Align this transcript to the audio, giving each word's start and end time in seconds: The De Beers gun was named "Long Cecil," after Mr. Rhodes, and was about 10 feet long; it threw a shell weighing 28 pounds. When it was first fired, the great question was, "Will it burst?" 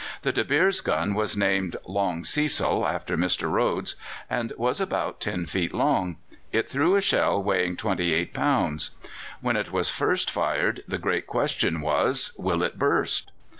The 0.23 0.31
De 0.31 0.43
Beers 0.43 0.81
gun 0.81 1.13
was 1.13 1.37
named 1.37 1.75
"Long 1.85 2.23
Cecil," 2.23 2.87
after 2.87 3.15
Mr. 3.15 3.51
Rhodes, 3.51 3.93
and 4.31 4.51
was 4.57 4.81
about 4.81 5.19
10 5.19 5.45
feet 5.45 5.75
long; 5.75 6.17
it 6.51 6.65
threw 6.67 6.95
a 6.95 7.01
shell 7.01 7.43
weighing 7.43 7.77
28 7.77 8.33
pounds. 8.33 8.95
When 9.41 9.55
it 9.55 9.71
was 9.71 9.91
first 9.91 10.31
fired, 10.31 10.83
the 10.87 10.97
great 10.97 11.27
question 11.27 11.81
was, 11.81 12.33
"Will 12.35 12.63
it 12.63 12.79
burst?" 12.79 13.29